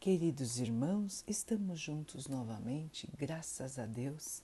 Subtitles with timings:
[0.00, 4.42] Queridos irmãos, estamos juntos novamente, graças a Deus.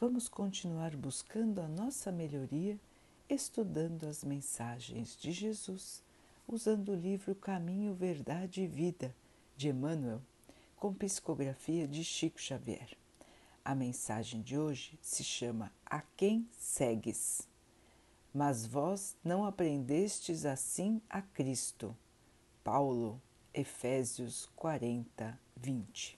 [0.00, 2.80] Vamos continuar buscando a nossa melhoria,
[3.28, 6.02] estudando as mensagens de Jesus,
[6.48, 9.14] usando o livro Caminho, Verdade e Vida
[9.54, 10.22] de Emmanuel,
[10.76, 12.96] com psicografia de Chico Xavier.
[13.62, 17.46] A mensagem de hoje se chama A quem segues?
[18.32, 21.94] Mas vós não aprendestes assim a Cristo.
[22.64, 23.20] Paulo,
[23.52, 26.16] Efésios 40, 20.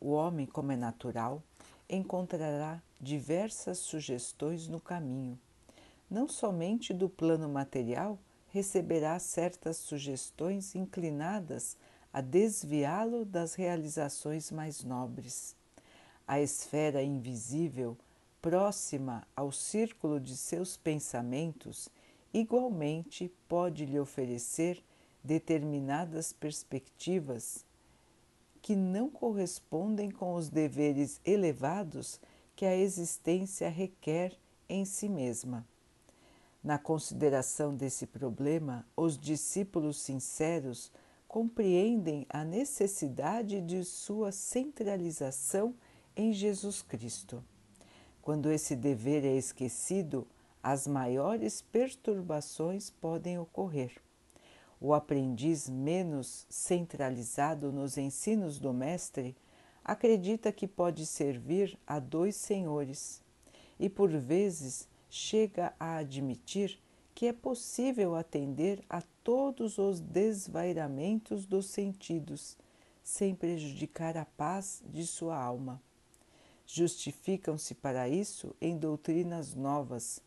[0.00, 1.40] O homem, como é natural,
[1.88, 5.38] encontrará diversas sugestões no caminho.
[6.10, 8.18] Não somente do plano material
[8.50, 11.76] receberá certas sugestões inclinadas
[12.12, 15.54] a desviá-lo das realizações mais nobres.
[16.26, 17.96] A esfera invisível,
[18.40, 21.88] próxima ao círculo de seus pensamentos,
[22.34, 24.82] igualmente pode lhe oferecer
[25.22, 27.64] determinadas perspectivas
[28.60, 32.20] que não correspondem com os deveres elevados
[32.54, 34.36] que a existência requer
[34.68, 35.66] em si mesma.
[36.62, 40.92] Na consideração desse problema, os discípulos sinceros
[41.26, 45.74] compreendem a necessidade de sua centralização
[46.14, 47.42] em Jesus Cristo.
[48.20, 50.28] Quando esse dever é esquecido,
[50.62, 54.00] as maiores perturbações podem ocorrer.
[54.84, 59.36] O aprendiz menos centralizado nos ensinos do Mestre
[59.84, 63.22] acredita que pode servir a dois senhores
[63.78, 66.80] e, por vezes, chega a admitir
[67.14, 72.58] que é possível atender a todos os desvairamentos dos sentidos,
[73.04, 75.80] sem prejudicar a paz de sua alma.
[76.66, 80.20] Justificam-se para isso em doutrinas novas,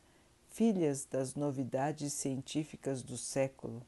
[0.47, 3.85] filhas das novidades científicas do século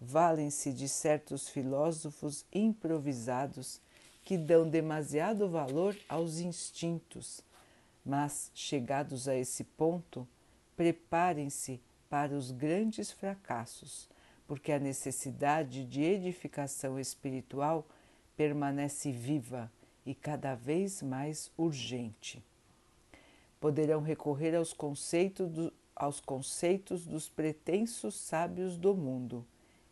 [0.00, 3.80] valem-se de certos filósofos improvisados
[4.24, 7.40] que dão demasiado valor aos instintos,
[8.04, 10.26] mas, chegados a esse ponto,
[10.76, 14.08] preparem-se para os grandes fracassos,
[14.46, 17.86] porque a necessidade de edificação espiritual
[18.36, 19.70] permanece viva
[20.04, 22.44] e cada vez mais urgente.
[23.58, 29.44] Poderão recorrer aos conceitos, do, aos conceitos dos pretensos sábios do mundo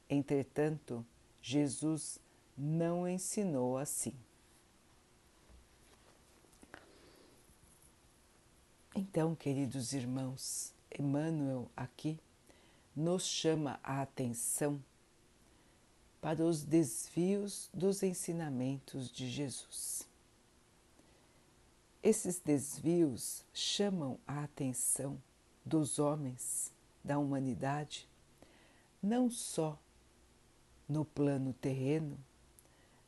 [0.09, 1.05] Entretanto,
[1.41, 2.19] Jesus
[2.57, 4.15] não ensinou assim.
[8.95, 12.19] Então, queridos irmãos, Emmanuel aqui
[12.95, 14.81] nos chama a atenção
[16.21, 20.09] para os desvios dos ensinamentos de Jesus.
[22.03, 25.21] Esses desvios chamam a atenção
[25.65, 26.73] dos homens,
[27.03, 28.09] da humanidade,
[29.03, 29.79] não só
[30.89, 32.19] no plano terreno,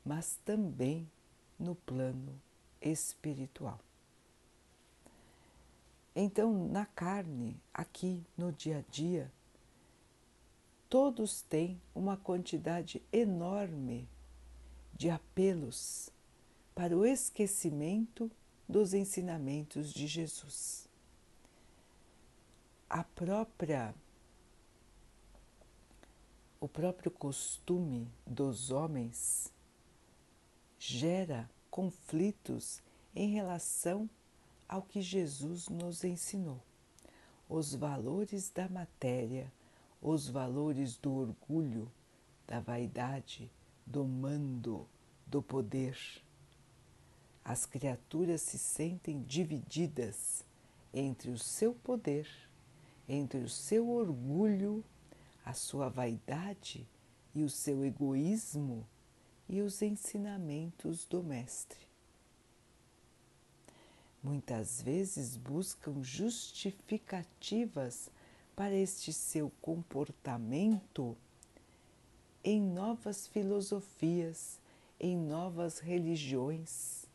[0.04, 1.08] mas também
[1.58, 2.40] no plano
[2.80, 3.80] espiritual.
[6.14, 9.30] Então, na carne, aqui no dia a dia,
[10.88, 14.08] todos têm uma quantidade enorme
[14.94, 16.08] de apelos
[16.74, 18.30] para o esquecimento
[18.68, 20.88] dos ensinamentos de Jesus.
[22.88, 23.94] A própria
[26.66, 29.52] o próprio costume dos homens
[30.80, 32.82] gera conflitos
[33.14, 34.10] em relação
[34.68, 36.60] ao que Jesus nos ensinou.
[37.48, 39.52] Os valores da matéria,
[40.02, 41.88] os valores do orgulho,
[42.48, 43.48] da vaidade,
[43.86, 44.88] do mando,
[45.24, 45.96] do poder.
[47.44, 50.44] As criaturas se sentem divididas
[50.92, 52.28] entre o seu poder,
[53.08, 54.84] entre o seu orgulho
[55.46, 56.86] a sua vaidade
[57.32, 58.84] e o seu egoísmo
[59.48, 61.86] e os ensinamentos do Mestre.
[64.20, 68.10] Muitas vezes buscam justificativas
[68.56, 71.16] para este seu comportamento
[72.42, 74.58] em novas filosofias,
[74.98, 77.06] em novas religiões,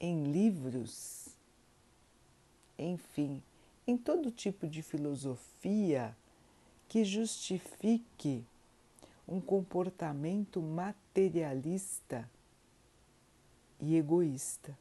[0.00, 1.28] em livros,
[2.76, 3.40] enfim,
[3.86, 6.16] em todo tipo de filosofia
[6.92, 8.44] que justifique
[9.26, 12.28] um comportamento materialista
[13.80, 14.76] e egoísta.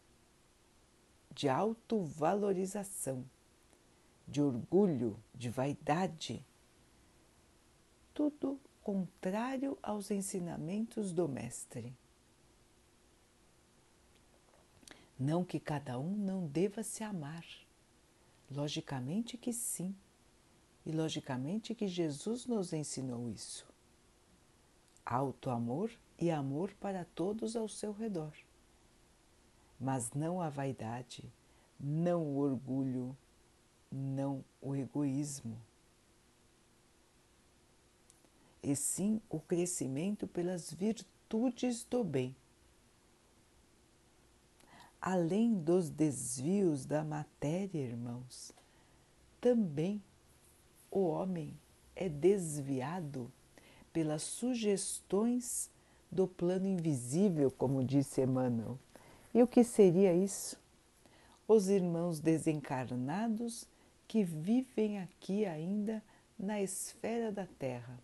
[1.31, 3.25] de autovalorização,
[4.26, 6.44] de orgulho, de vaidade,
[8.12, 11.92] tudo contrário aos ensinamentos do Mestre.
[15.19, 17.44] Não que cada um não deva se amar.
[18.50, 19.94] Logicamente que sim.
[20.84, 23.66] E logicamente que Jesus nos ensinou isso.
[25.04, 28.32] Alto amor e amor para todos ao seu redor.
[29.84, 31.31] Mas não a vaidade,
[31.78, 33.16] não o orgulho,
[33.92, 35.60] não o egoísmo.
[38.62, 42.34] E sim o crescimento pelas virtudes do bem
[45.04, 48.54] além dos desvios da matéria, irmãos,
[49.38, 50.02] também
[50.90, 51.54] o homem
[51.94, 53.31] é desviado
[53.92, 55.70] pelas sugestões
[56.10, 58.78] do plano invisível, como disse Emmanuel.
[59.34, 60.56] E o que seria isso?
[61.46, 63.66] Os irmãos desencarnados
[64.06, 66.02] que vivem aqui ainda
[66.38, 67.98] na esfera da Terra.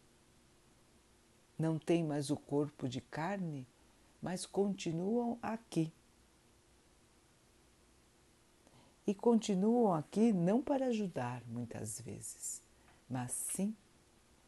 [1.57, 3.67] Não têm mais o corpo de carne,
[4.21, 5.93] mas continuam aqui
[9.07, 12.63] e continuam aqui não para ajudar muitas vezes,
[13.09, 13.75] mas sim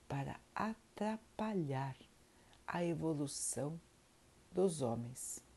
[0.08, 1.96] para atrapalhar
[2.66, 3.80] a evolução
[4.52, 5.51] dos homens.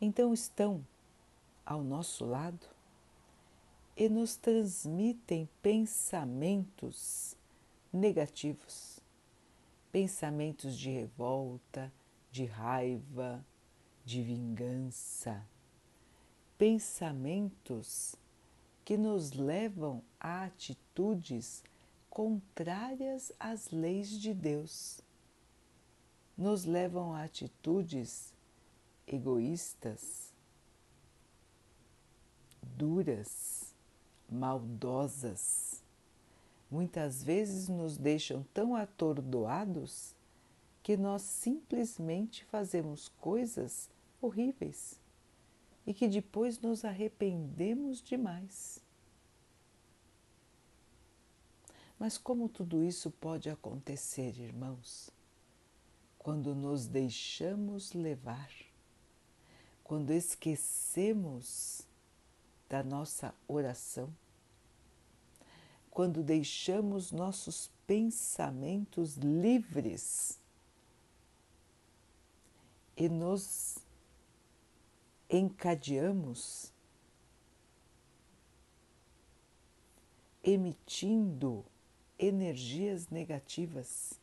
[0.00, 0.86] Então estão
[1.64, 2.66] ao nosso lado
[3.94, 7.36] e nos transmitem pensamentos
[7.92, 8.98] negativos,
[9.92, 11.92] pensamentos de revolta,
[12.32, 13.44] de raiva,
[14.02, 15.46] de vingança,
[16.56, 18.16] pensamentos
[18.84, 21.62] que nos levam a atitudes
[22.08, 25.02] contrárias às leis de Deus,
[26.38, 28.32] nos levam a atitudes
[29.14, 30.32] egoístas,
[32.62, 33.74] duras,
[34.28, 35.82] maldosas.
[36.70, 40.14] Muitas vezes nos deixam tão atordoados
[40.82, 43.90] que nós simplesmente fazemos coisas
[44.20, 45.00] horríveis
[45.86, 48.82] e que depois nos arrependemos demais.
[51.98, 55.10] Mas como tudo isso pode acontecer, irmãos?
[56.18, 58.50] Quando nos deixamos levar,
[59.90, 61.84] quando esquecemos
[62.68, 64.08] da nossa oração,
[65.90, 70.38] quando deixamos nossos pensamentos livres
[72.96, 73.78] e nos
[75.28, 76.72] encadeamos
[80.40, 81.64] emitindo
[82.16, 84.20] energias negativas,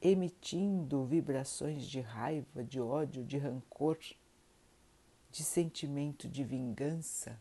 [0.00, 3.98] emitindo vibrações de raiva, de ódio, de rancor,
[5.34, 7.36] de sentimento de vingança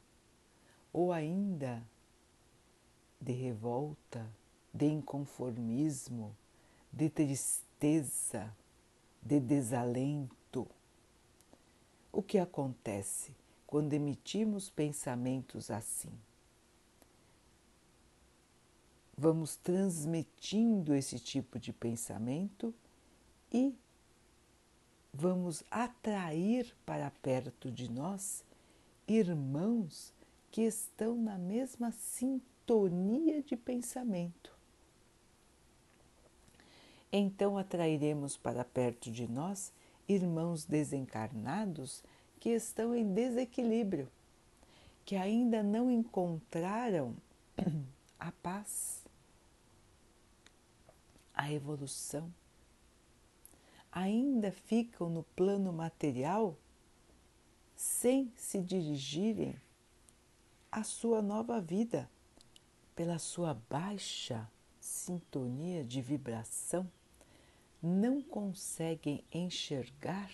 [0.92, 1.86] ou ainda
[3.22, 4.28] de revolta,
[4.74, 6.36] de inconformismo,
[6.92, 8.52] de tristeza,
[9.22, 10.68] de desalento
[12.14, 13.36] o que acontece
[13.66, 16.14] quando emitimos pensamentos assim?
[19.18, 22.74] Vamos transmitindo esse tipo de pensamento
[23.52, 23.76] e
[25.14, 28.44] vamos atrair para perto de nós
[29.08, 30.12] irmãos
[30.52, 34.52] que estão na mesma sintonia de pensamento.
[37.12, 39.72] Então atrairemos para perto de nós
[40.10, 42.04] irmãos desencarnados
[42.40, 44.10] que estão em desequilíbrio,
[45.06, 47.16] que ainda não encontraram
[48.20, 49.04] a paz,
[51.34, 52.34] a evolução,
[53.94, 56.58] ainda ficam no plano material
[57.76, 59.56] sem se dirigirem
[60.72, 62.10] à sua nova vida,
[62.96, 66.90] pela sua baixa sintonia de vibração,
[67.82, 70.32] não conseguem enxergar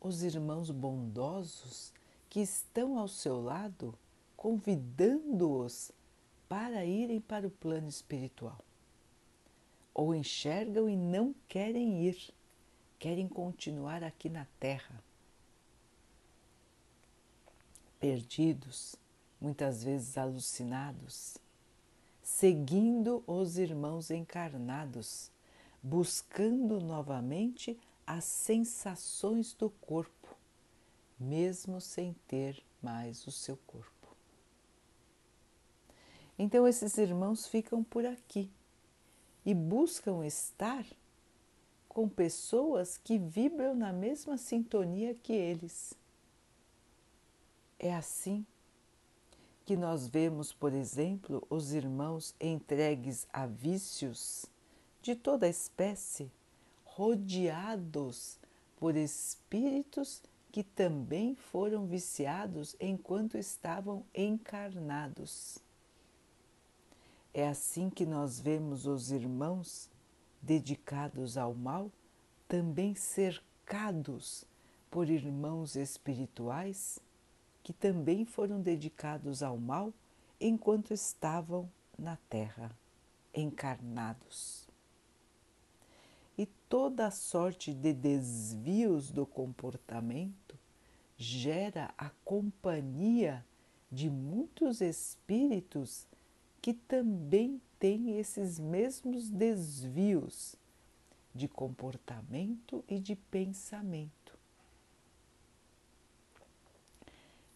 [0.00, 1.92] os irmãos bondosos
[2.28, 3.94] que estão ao seu lado,
[4.36, 5.90] convidando-os
[6.48, 8.58] para irem para o plano espiritual.
[9.94, 12.32] Ou enxergam e não querem ir,
[12.98, 15.02] querem continuar aqui na Terra.
[18.00, 18.96] Perdidos,
[19.40, 21.38] muitas vezes alucinados,
[22.22, 25.30] seguindo os irmãos encarnados,
[25.82, 30.36] buscando novamente as sensações do corpo,
[31.18, 34.16] mesmo sem ter mais o seu corpo.
[36.38, 38.48] Então, esses irmãos ficam por aqui
[39.44, 40.84] e buscam estar
[41.98, 45.94] com pessoas que vibram na mesma sintonia que eles.
[47.76, 48.46] É assim
[49.66, 54.46] que nós vemos, por exemplo, os irmãos entregues a vícios
[55.02, 56.30] de toda espécie
[56.84, 58.38] rodeados
[58.76, 65.58] por espíritos que também foram viciados enquanto estavam encarnados.
[67.34, 69.90] É assim que nós vemos os irmãos
[70.40, 71.90] dedicados ao mal
[72.46, 74.44] também cercados
[74.90, 76.98] por irmãos espirituais
[77.62, 79.92] que também foram dedicados ao mal
[80.40, 82.70] enquanto estavam na Terra,
[83.34, 84.66] encarnados.
[86.38, 90.56] E toda sorte de desvios do comportamento
[91.16, 93.44] gera a companhia
[93.90, 96.06] de muitos espíritos
[96.60, 100.56] que também têm esses mesmos desvios
[101.34, 104.36] de comportamento e de pensamento.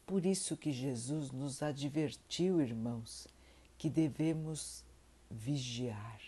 [0.07, 3.27] Por isso que Jesus nos advertiu, irmãos,
[3.79, 4.85] que devemos
[5.31, 6.21] vigiar.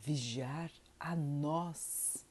[0.00, 2.26] Vigiar a nós,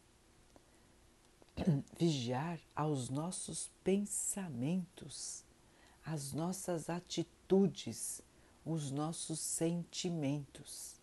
[1.97, 5.43] vigiar aos nossos pensamentos,
[6.05, 8.21] as nossas atitudes,
[8.71, 10.95] os nossos sentimentos,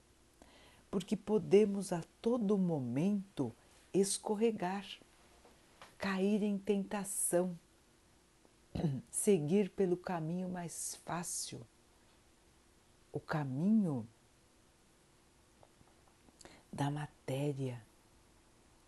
[0.90, 3.54] porque podemos a todo momento
[3.92, 4.86] escorregar,
[5.98, 7.58] cair em tentação,
[9.10, 11.60] seguir pelo caminho mais fácil,
[13.12, 14.06] o caminho
[16.72, 17.82] da matéria,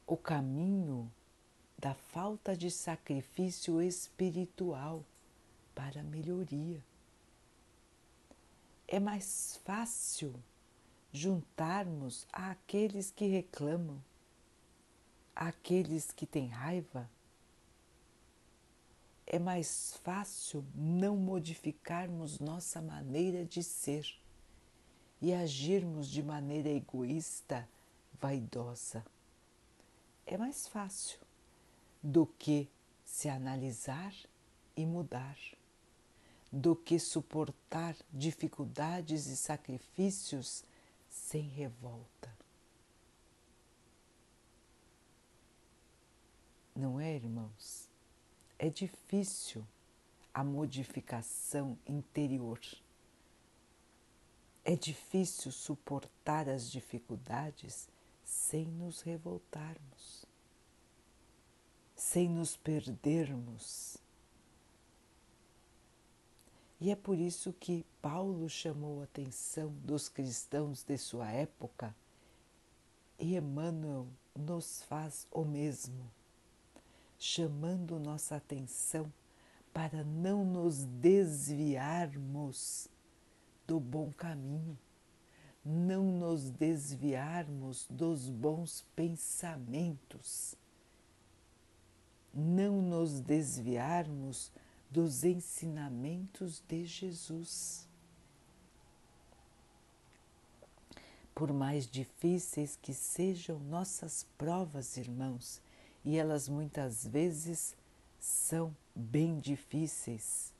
[0.07, 1.11] o caminho
[1.79, 5.05] da falta de sacrifício espiritual
[5.75, 6.83] para a melhoria.
[8.91, 10.35] É mais fácil
[11.13, 14.03] juntarmos àqueles que reclamam,
[15.37, 17.09] àqueles que têm raiva.
[19.27, 24.07] É mais fácil não modificarmos nossa maneira de ser
[25.21, 27.69] e agirmos de maneira egoísta
[28.19, 29.05] vaidosa.
[30.27, 31.19] É mais fácil
[32.03, 32.67] do que
[33.05, 34.15] se analisar
[34.75, 35.37] e mudar,
[36.51, 40.65] do que suportar dificuldades e sacrifícios
[41.09, 42.37] sem revolta.
[46.75, 47.89] Não é, irmãos?
[48.59, 49.67] É difícil
[50.33, 52.61] a modificação interior.
[54.65, 57.89] É difícil suportar as dificuldades
[58.25, 60.25] sem nos revoltarmos,
[61.97, 63.97] sem nos perdermos.
[66.81, 71.95] E é por isso que Paulo chamou a atenção dos cristãos de sua época
[73.19, 76.11] e Emmanuel nos faz o mesmo,
[77.19, 79.13] chamando nossa atenção
[79.73, 82.89] para não nos desviarmos
[83.67, 84.79] do bom caminho
[85.69, 90.55] não nos desviarmos dos bons pensamentos,
[92.33, 94.51] não nos desviarmos
[94.91, 97.87] dos ensinamentos de Jesus.
[101.35, 105.61] Por mais difíceis que sejam nossas provas, irmãos,
[106.05, 107.77] e elas muitas vezes
[108.19, 110.53] são bem difíceis,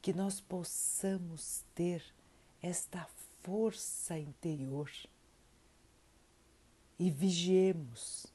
[0.00, 2.02] que nós possamos ter
[2.62, 3.06] esta
[3.42, 4.90] força interior
[6.98, 8.26] e vigiemos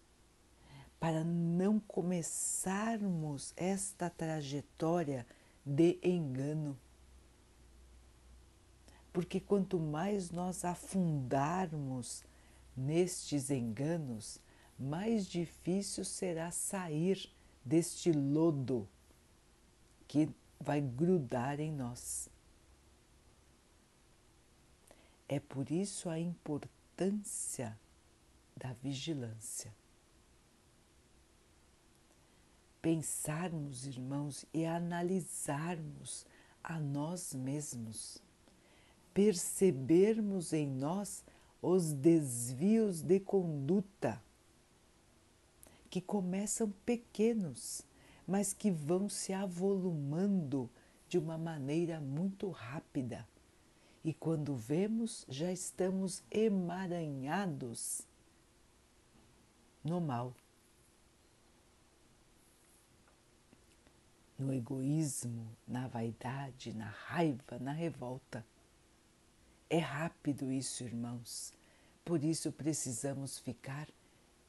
[1.06, 5.24] para não começarmos esta trajetória
[5.64, 6.76] de engano.
[9.14, 12.24] Porque quanto mais nós afundarmos
[12.76, 14.40] nestes enganos,
[14.80, 17.32] mais difícil será sair
[17.64, 18.90] deste lodo
[20.08, 20.28] que
[20.60, 22.28] vai grudar em nós.
[25.30, 27.78] É por isso a importância
[28.58, 29.72] da vigilância.
[32.86, 36.24] Pensarmos, irmãos, e analisarmos
[36.64, 38.22] a nós mesmos,
[39.12, 41.24] percebermos em nós
[41.64, 44.22] os desvios de conduta
[45.90, 47.82] que começam pequenos,
[48.28, 50.70] mas que vão se avolumando
[51.10, 53.28] de uma maneira muito rápida.
[54.04, 58.04] E quando vemos, já estamos emaranhados
[59.84, 60.36] no mal,
[64.38, 68.46] no egoísmo, na vaidade, na raiva, na revolta.
[69.70, 71.54] É rápido isso, irmãos.
[72.04, 73.88] Por isso precisamos ficar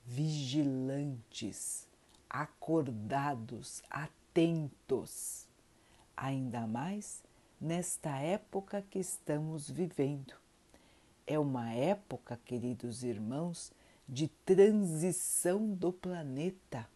[0.04, 1.88] vigilantes,
[2.28, 5.48] acordados, atentos,
[6.16, 7.22] ainda mais
[7.60, 10.34] nesta época que estamos vivendo.
[11.26, 13.72] É uma época, queridos irmãos,
[14.08, 16.88] de transição do planeta.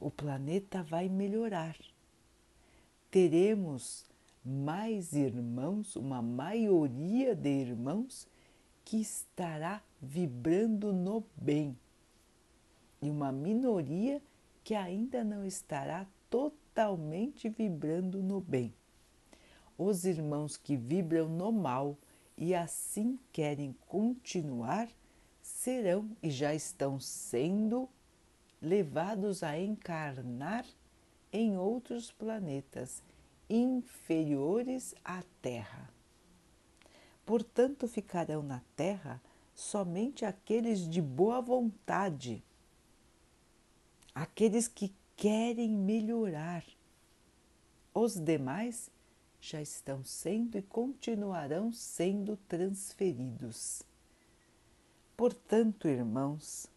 [0.00, 1.76] O planeta vai melhorar.
[3.10, 4.06] Teremos
[4.44, 8.26] mais irmãos, uma maioria de irmãos
[8.84, 11.76] que estará vibrando no bem
[13.00, 14.22] e uma minoria
[14.64, 18.74] que ainda não estará totalmente vibrando no bem.
[19.76, 21.96] Os irmãos que vibram no mal
[22.36, 24.88] e assim querem continuar
[25.40, 27.88] serão e já estão sendo
[28.60, 30.64] levados a encarnar
[31.32, 33.02] em outros planetas
[33.48, 35.90] inferiores à Terra.
[37.24, 39.20] Portanto, ficarão na Terra
[39.54, 42.42] somente aqueles de boa vontade,
[44.14, 46.64] aqueles que querem melhorar.
[47.92, 48.90] Os demais
[49.40, 53.82] já estão sendo e continuarão sendo transferidos.
[55.16, 56.68] Portanto, irmãos,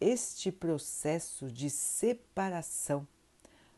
[0.00, 3.06] este processo de separação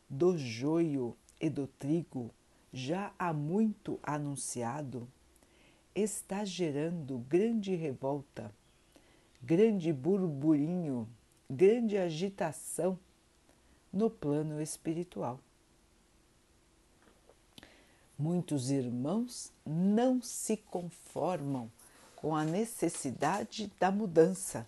[0.08, 2.30] do joio e do trigo,
[2.72, 5.08] já há muito anunciado,
[5.94, 8.54] está gerando grande revolta,
[9.42, 11.08] grande burburinho,
[11.50, 12.98] grande agitação
[13.92, 15.40] no plano espiritual.
[18.18, 21.70] Muitos irmãos não se conformam
[22.14, 24.66] com a necessidade da mudança,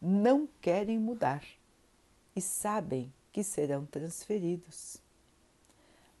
[0.00, 1.44] não querem mudar
[2.34, 4.98] e sabem que serão transferidos.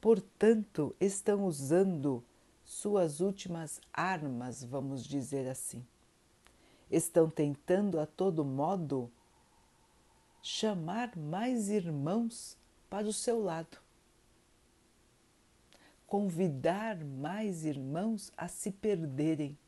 [0.00, 2.22] Portanto, estão usando
[2.64, 5.84] suas últimas armas, vamos dizer assim.
[6.90, 9.10] Estão tentando a todo modo
[10.42, 12.56] chamar mais irmãos
[12.88, 13.78] para o seu lado,
[16.06, 19.58] convidar mais irmãos a se perderem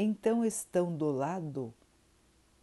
[0.00, 1.74] então estão do lado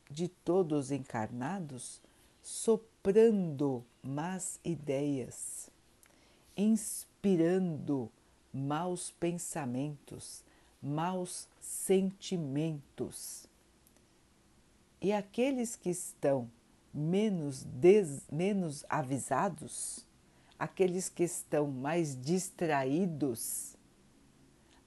[0.10, 2.02] de todos encarnados,
[2.41, 5.70] soprando más ideias,
[6.56, 8.12] inspirando
[8.54, 10.44] maus pensamentos,
[10.82, 13.48] maus sentimentos.
[15.02, 16.50] E aqueles que estão
[16.94, 20.06] menos, des, menos avisados,
[20.58, 23.76] aqueles que estão mais distraídos,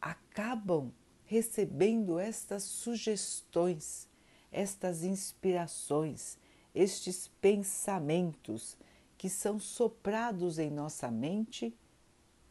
[0.00, 0.90] acabam
[1.26, 4.07] recebendo estas sugestões,
[4.50, 6.38] estas inspirações,
[6.74, 8.76] estes pensamentos
[9.16, 11.76] que são soprados em nossa mente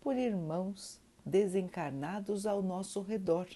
[0.01, 3.47] por irmãos desencarnados ao nosso redor.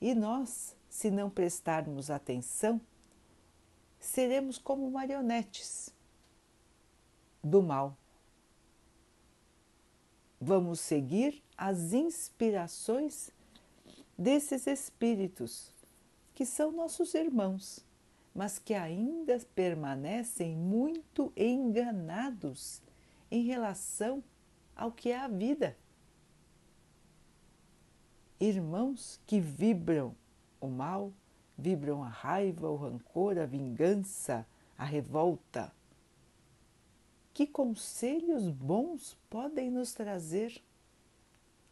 [0.00, 2.80] E nós, se não prestarmos atenção,
[3.98, 5.90] seremos como marionetes
[7.42, 7.96] do mal.
[10.40, 13.30] Vamos seguir as inspirações
[14.18, 15.72] desses espíritos,
[16.36, 17.82] que são nossos irmãos,
[18.34, 22.82] mas que ainda permanecem muito enganados
[23.30, 24.22] em relação
[24.76, 25.74] ao que é a vida.
[28.38, 30.14] Irmãos que vibram
[30.60, 31.10] o mal,
[31.56, 34.46] vibram a raiva, o rancor, a vingança,
[34.76, 35.72] a revolta.
[37.32, 40.62] Que conselhos bons podem nos trazer?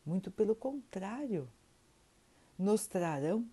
[0.07, 1.50] Muito pelo contrário,
[2.59, 3.46] nos trarão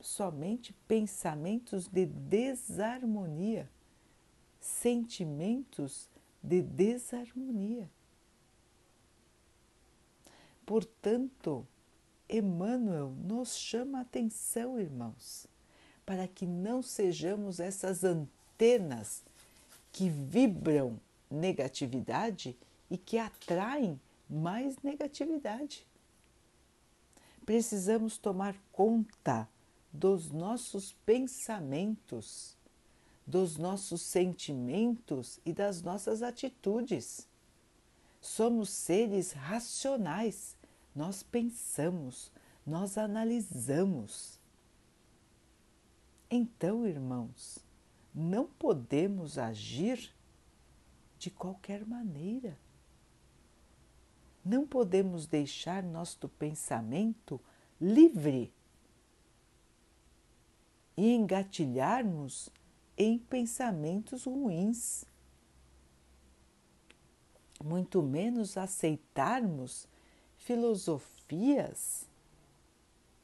[0.00, 3.70] somente pensamentos de desarmonia,
[4.58, 6.08] sentimentos
[6.42, 7.90] de desarmonia.
[10.64, 11.66] Portanto,
[12.28, 15.46] Emmanuel nos chama a atenção, irmãos,
[16.06, 19.24] para que não sejamos essas antenas
[19.92, 22.56] que vibram negatividade
[22.90, 25.86] e que atraem mais negatividade.
[27.44, 29.48] precisamos tomar conta
[29.92, 32.56] dos nossos pensamentos,
[33.26, 37.28] dos nossos sentimentos e das nossas atitudes.
[38.20, 40.56] Somos seres racionais,
[40.94, 42.30] nós pensamos,
[42.66, 44.38] nós analisamos.
[46.30, 47.58] Então, irmãos,
[48.14, 50.14] não podemos agir
[51.18, 52.58] de qualquer maneira.
[54.44, 57.40] Não podemos deixar nosso pensamento
[57.80, 58.52] livre
[61.00, 62.50] e engatilharmos
[62.94, 65.06] em pensamentos ruins,
[67.64, 69.88] muito menos aceitarmos
[70.36, 72.06] filosofias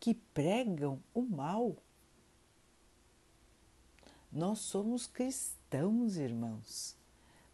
[0.00, 1.76] que pregam o mal.
[4.32, 6.96] Nós somos cristãos, irmãos.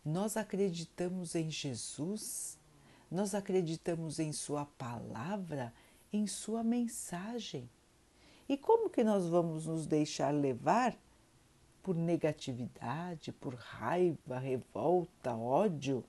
[0.04, 2.56] Nós acreditamos em Jesus,
[3.10, 5.74] nós acreditamos em Sua palavra,
[6.12, 7.68] em Sua mensagem.
[8.48, 10.96] E como que nós vamos nos deixar levar
[11.82, 16.04] por negatividade, por raiva, revolta, ódio?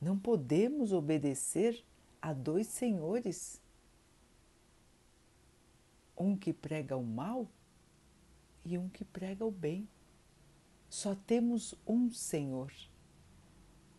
[0.00, 1.84] Não podemos obedecer
[2.22, 3.60] a dois senhores.
[6.16, 7.46] Um que prega o mal
[8.64, 9.88] e um que prega o bem.
[10.88, 12.72] Só temos um Senhor,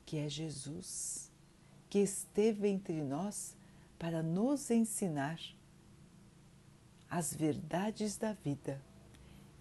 [0.06, 1.32] que é Jesus,
[1.90, 3.56] que esteve entre nós
[3.98, 5.40] para nos ensinar
[7.10, 8.82] as verdades da vida,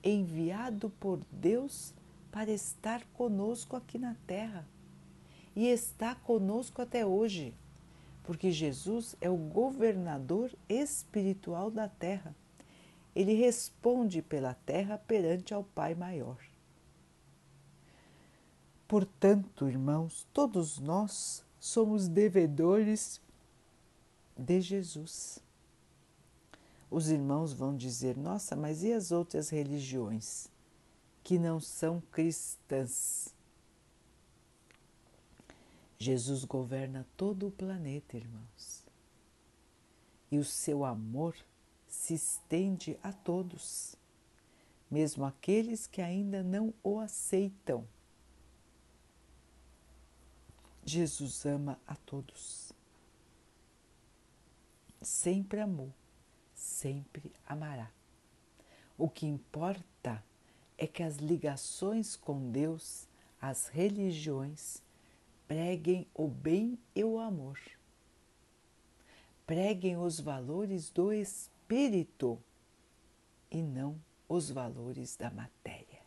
[0.02, 1.94] enviado por Deus
[2.30, 4.66] para estar conosco aqui na Terra.
[5.56, 7.54] E está conosco até hoje,
[8.22, 12.34] porque Jesus é o governador espiritual da Terra.
[13.14, 16.38] Ele responde pela Terra perante ao Pai Maior.
[18.86, 23.20] Portanto, irmãos, todos nós somos devedores
[24.36, 25.42] de Jesus.
[26.90, 30.48] Os irmãos vão dizer: nossa, mas e as outras religiões
[31.22, 33.34] que não são cristãs?
[35.98, 38.84] Jesus governa todo o planeta, irmãos,
[40.30, 41.34] e o seu amor
[41.88, 43.96] se estende a todos,
[44.90, 47.84] mesmo aqueles que ainda não o aceitam
[50.88, 52.72] Jesus ama a todos.
[55.02, 55.92] Sempre amou,
[56.58, 57.90] sempre amará.
[58.96, 60.22] O que importa
[60.76, 63.06] é que as ligações com Deus,
[63.40, 64.82] as religiões,
[65.46, 67.58] preguem o bem e o amor.
[69.46, 72.38] Preguem os valores do espírito
[73.50, 76.02] e não os valores da matéria.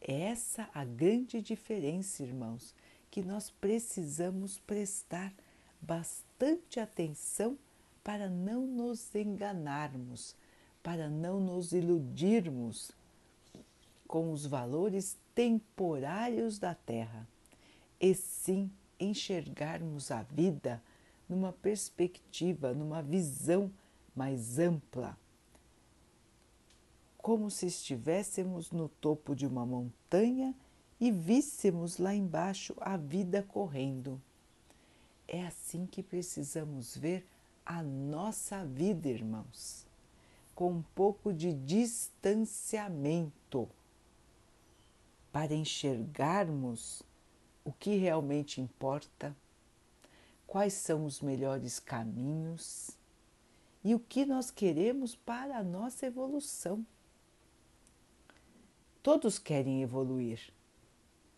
[0.00, 2.74] É essa a grande diferença, irmãos,
[3.10, 5.32] que nós precisamos prestar
[5.80, 7.56] bastante atenção
[8.04, 10.36] para não nos enganarmos,
[10.82, 12.92] para não nos iludirmos
[14.06, 17.26] com os valores temporários da Terra,
[17.98, 20.82] e sim enxergarmos a vida
[21.26, 23.72] numa perspectiva, numa visão
[24.14, 25.18] mais ampla,
[27.16, 30.54] como se estivéssemos no topo de uma montanha
[31.00, 34.20] e víssemos lá embaixo a vida correndo.
[35.26, 37.26] É assim que precisamos ver
[37.64, 39.86] a nossa vida, irmãos,
[40.54, 43.68] com um pouco de distanciamento,
[45.32, 47.02] para enxergarmos
[47.64, 49.34] o que realmente importa,
[50.46, 52.90] quais são os melhores caminhos
[53.82, 56.86] e o que nós queremos para a nossa evolução.
[59.02, 60.54] Todos querem evoluir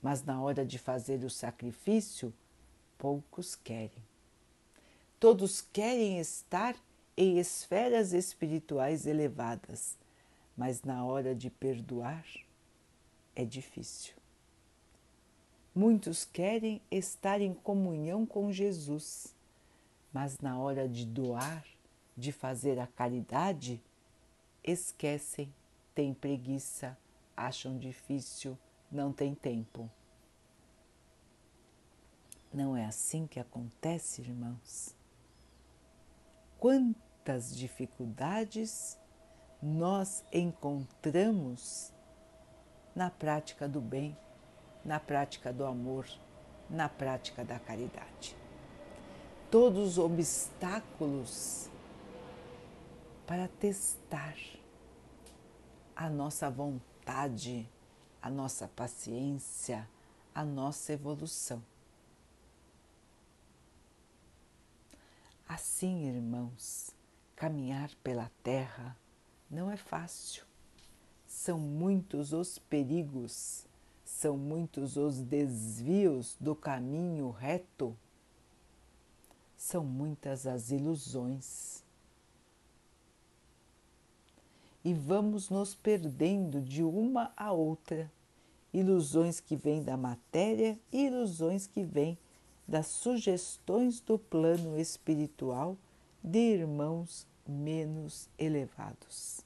[0.07, 2.33] mas na hora de fazer o sacrifício,
[2.97, 4.05] poucos querem.
[5.19, 6.77] Todos querem estar
[7.17, 9.97] em esferas espirituais elevadas,
[10.55, 12.27] mas na hora de perdoar
[13.35, 14.15] é difícil.
[15.75, 19.35] Muitos querem estar em comunhão com Jesus,
[20.13, 21.65] mas na hora de doar,
[22.15, 23.83] de fazer a caridade,
[24.63, 25.51] esquecem,
[25.95, 26.97] têm preguiça,
[27.35, 28.57] acham difícil,
[28.93, 29.91] não tem tempo.
[32.53, 34.95] Não é assim que acontece, irmãos?
[36.67, 38.99] Quantas dificuldades
[39.63, 41.93] nós encontramos
[42.93, 44.19] na prática do bem,
[44.85, 46.09] na prática do amor,
[46.69, 48.37] na prática da caridade.
[49.49, 51.71] Todos os obstáculos
[53.29, 54.35] para testar
[55.95, 57.71] a nossa vontade
[58.21, 59.89] a nossa paciência,
[60.35, 61.63] a nossa evolução.
[65.57, 66.91] Assim, irmãos,
[67.35, 68.95] caminhar pela terra
[69.51, 70.45] não é fácil.
[71.27, 73.67] São muitos os perigos,
[74.05, 77.97] são muitos os desvios do caminho reto,
[79.57, 81.83] são muitas as ilusões.
[84.85, 88.13] E vamos nos perdendo de uma a outra,
[88.75, 92.19] ilusões que vêm da matéria e ilusões que vêm
[92.67, 95.77] das sugestões do plano espiritual
[96.23, 99.41] de irmãos menos elevados.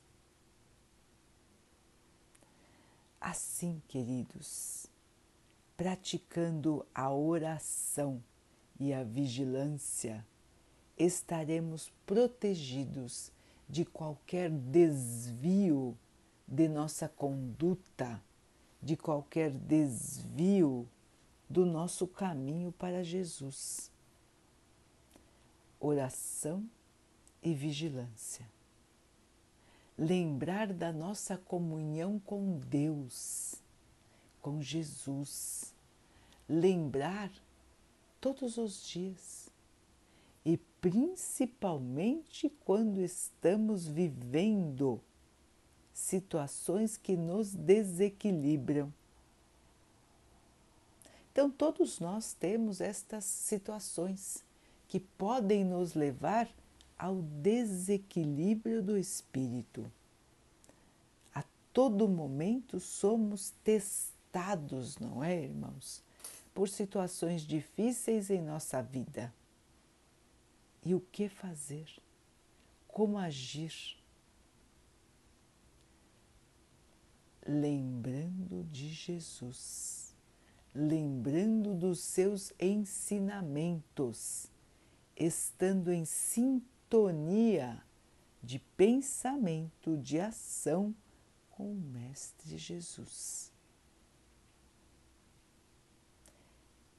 [3.20, 4.86] Assim, queridos,
[5.76, 8.22] praticando a oração
[8.78, 10.26] e a vigilância,
[10.96, 13.30] estaremos protegidos
[13.68, 15.96] de qualquer desvio
[16.48, 18.22] de nossa conduta,
[18.82, 20.88] de qualquer desvio
[21.50, 23.90] do nosso caminho para Jesus.
[25.80, 26.64] Oração
[27.42, 28.48] e vigilância.
[29.98, 33.56] Lembrar da nossa comunhão com Deus,
[34.40, 35.74] com Jesus.
[36.48, 37.32] Lembrar
[38.20, 39.50] todos os dias
[40.44, 45.00] e principalmente quando estamos vivendo
[45.92, 48.92] situações que nos desequilibram
[51.32, 54.44] então, todos nós temos estas situações
[54.88, 56.48] que podem nos levar
[56.98, 59.90] ao desequilíbrio do espírito.
[61.32, 66.02] A todo momento somos testados, não é, irmãos?
[66.52, 69.32] Por situações difíceis em nossa vida.
[70.84, 71.88] E o que fazer?
[72.88, 73.96] Como agir?
[77.46, 79.99] Lembrando de Jesus
[80.74, 84.46] lembrando dos seus ensinamentos,
[85.16, 87.82] estando em sintonia
[88.42, 90.94] de pensamento, de ação
[91.50, 93.52] com o Mestre Jesus.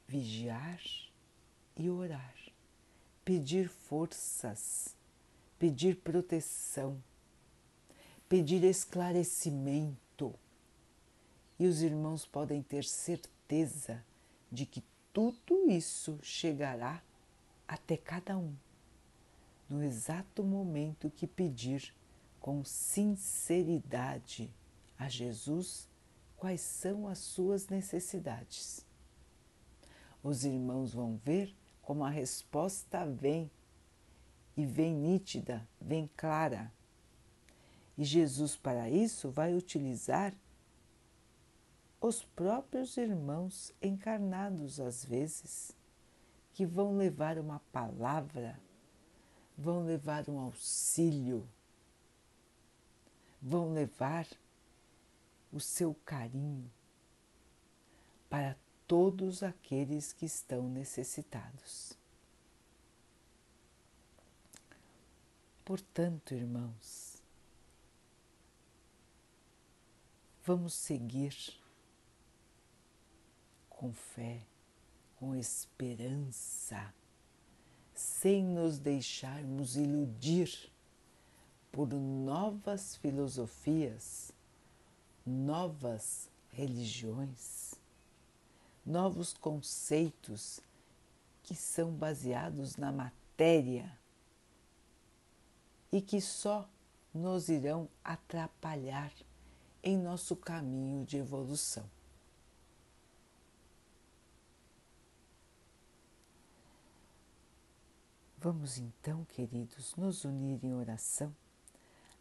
[0.06, 0.80] Vigiar
[1.76, 2.36] e orar,
[3.24, 4.94] pedir forças,
[5.58, 7.02] pedir proteção,
[8.28, 10.34] pedir esclarecimento.
[11.58, 14.02] E os irmãos podem ter certeza certeza
[14.50, 17.02] de que tudo isso chegará
[17.68, 18.54] até cada um,
[19.68, 21.94] no exato momento que pedir
[22.40, 24.50] com sinceridade
[24.98, 25.86] a Jesus
[26.36, 28.86] quais são as suas necessidades.
[30.22, 33.50] Os irmãos vão ver como a resposta vem
[34.56, 36.72] e vem nítida, vem clara.
[37.98, 40.34] E Jesus, para isso, vai utilizar
[42.02, 45.70] os próprios irmãos encarnados às vezes,
[46.52, 48.58] que vão levar uma palavra,
[49.56, 51.48] vão levar um auxílio,
[53.40, 54.26] vão levar
[55.52, 56.68] o seu carinho
[58.28, 58.56] para
[58.88, 61.96] todos aqueles que estão necessitados.
[65.64, 67.22] Portanto, irmãos,
[70.44, 71.61] vamos seguir
[73.82, 74.40] com fé,
[75.16, 76.94] com esperança,
[77.92, 80.70] sem nos deixarmos iludir
[81.72, 84.30] por novas filosofias,
[85.26, 87.74] novas religiões,
[88.86, 90.60] novos conceitos
[91.42, 93.98] que são baseados na matéria
[95.90, 96.68] e que só
[97.12, 99.12] nos irão atrapalhar
[99.82, 101.90] em nosso caminho de evolução.
[108.42, 111.32] Vamos então, queridos, nos unir em oração,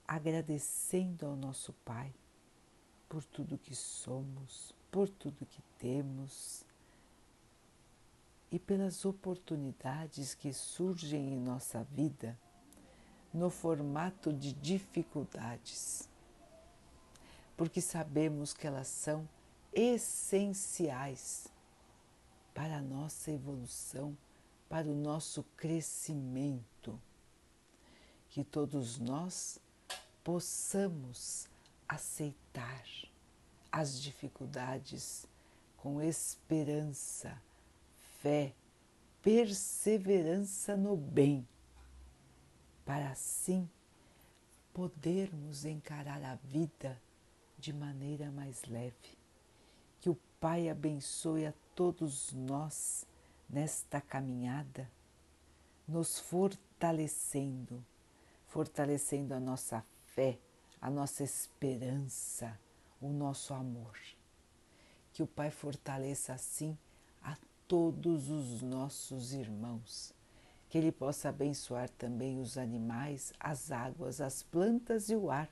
[0.08, 2.14] agradecendo ao nosso Pai
[3.10, 6.64] por tudo que somos, por tudo que temos
[8.52, 12.38] e pelas oportunidades que surgem em nossa vida
[13.34, 16.08] no formato de dificuldades,
[17.58, 19.28] porque sabemos que elas são
[19.74, 21.48] essenciais
[22.54, 24.16] para a nossa evolução
[24.72, 26.98] para o nosso crescimento.
[28.30, 29.60] Que todos nós
[30.24, 31.50] possamos
[31.86, 32.86] aceitar
[33.70, 35.28] as dificuldades
[35.76, 37.38] com esperança,
[38.22, 38.56] fé,
[39.22, 41.46] perseverança no bem,
[42.86, 43.70] para assim
[44.74, 46.98] podermos encarar a vida
[47.60, 49.18] de maneira mais leve.
[50.00, 53.06] Que o Pai abençoe a todos nós
[53.52, 54.90] nesta caminhada,
[55.88, 57.84] nos fortalecendo,
[58.48, 60.40] fortalecendo a nossa fé,
[60.80, 62.58] a nossa esperança,
[63.02, 63.98] o nosso amor.
[65.12, 66.78] Que o Pai fortaleça assim
[67.22, 67.36] a
[67.68, 70.14] todos os nossos irmãos.
[70.70, 75.50] Que Ele possa abençoar também os animais, as águas, as plantas e o ar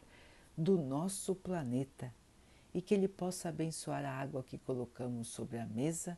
[0.57, 2.13] do nosso planeta.
[2.73, 6.17] E que Ele possa abençoar a água que colocamos sobre a mesa